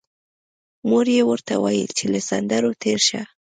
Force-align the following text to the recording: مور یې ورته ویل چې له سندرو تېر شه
مور 0.89 1.05
یې 1.15 1.21
ورته 1.29 1.53
ویل 1.63 1.91
چې 1.97 2.05
له 2.13 2.19
سندرو 2.29 2.71
تېر 2.81 2.99
شه 3.07 3.21